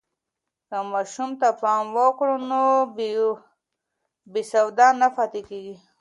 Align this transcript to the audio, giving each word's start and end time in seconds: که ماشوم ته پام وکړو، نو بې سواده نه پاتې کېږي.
که 0.67 0.77
ماشوم 0.91 1.31
ته 1.39 1.49
پام 1.61 1.85
وکړو، 1.97 2.35
نو 2.49 2.63
بې 4.31 4.41
سواده 4.51 4.87
نه 5.01 5.07
پاتې 5.15 5.41
کېږي. 5.49 5.75